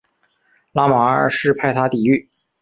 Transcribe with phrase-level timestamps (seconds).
[0.71, 2.27] 拉玛二世派他抵御。